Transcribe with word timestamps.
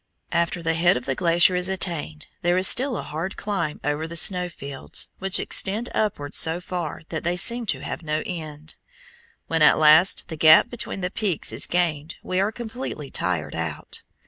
After 0.31 0.63
the 0.63 0.73
head 0.73 0.97
of 0.97 1.05
the 1.05 1.13
glacier 1.13 1.55
is 1.55 1.69
attained 1.69 2.25
there 2.41 2.57
is 2.57 2.67
still 2.67 2.97
a 2.97 3.03
hard 3.03 3.37
climb 3.37 3.79
over 3.83 4.07
the 4.07 4.15
snow 4.17 4.49
fields, 4.49 5.09
which 5.19 5.39
extend 5.39 5.91
upward 5.93 6.33
so 6.33 6.59
far 6.59 7.03
that 7.09 7.23
they 7.23 7.37
seem 7.37 7.67
to 7.67 7.81
have 7.83 8.01
no 8.01 8.23
end. 8.25 8.73
When 9.45 9.61
at 9.61 9.77
last 9.77 10.27
the 10.27 10.35
gap 10.37 10.71
between 10.71 11.01
the 11.01 11.11
peaks 11.11 11.53
is 11.53 11.67
gained 11.67 12.15
we 12.23 12.39
are 12.39 12.51
completely 12.51 13.11
tired 13.11 13.53
out. 13.55 14.01